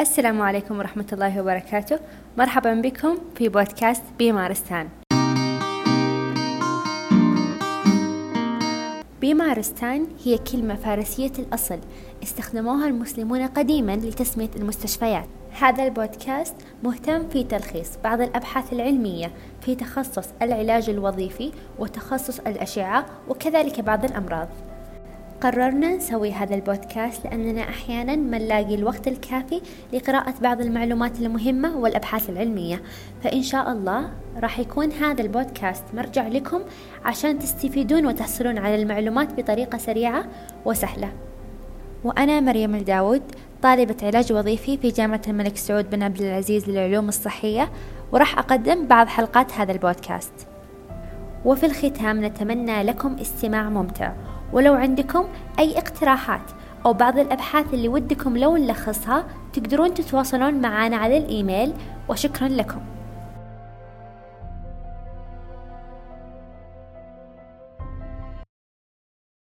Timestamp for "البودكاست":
15.84-16.54, 26.54-27.24, 35.22-35.84, 49.72-50.32